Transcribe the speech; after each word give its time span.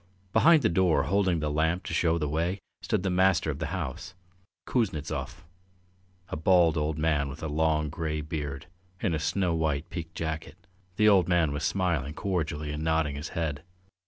Behind 0.33 0.63
the 0.63 0.67
door, 0.69 1.03
holding 1.03 1.39
the 1.41 1.51
lamp 1.51 1.83
to 1.83 1.93
show 1.93 2.17
the 2.17 2.27
way, 2.27 2.57
stood 2.81 3.03
the 3.03 3.11
master 3.11 3.51
of 3.51 3.59
the 3.59 3.67
house, 3.67 4.15
Kuznetsov, 4.65 5.43
a 6.29 6.35
bald 6.35 6.75
old 6.75 6.97
man 6.97 7.29
with 7.29 7.43
a 7.43 7.47
long 7.47 7.89
grey 7.91 8.21
beard, 8.21 8.65
in 8.99 9.13
a 9.13 9.19
snow 9.19 9.53
white 9.53 9.87
piqué 9.91 10.11
jacket. 10.15 10.65
The 10.95 11.07
old 11.07 11.27
man 11.27 11.51
was 11.51 11.63
smiling 11.63 12.15
cordially 12.15 12.71
and 12.71 12.81
nodding 12.83 13.15
his 13.15 13.29
head. 13.37 13.61